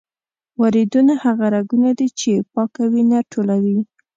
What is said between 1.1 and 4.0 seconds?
هغه رګونه دي چې پاکه وینه ټولوي.